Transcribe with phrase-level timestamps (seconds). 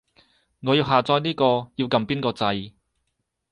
[0.63, 1.43] 我要下載呢個，
[1.75, 2.73] 要撳邊個掣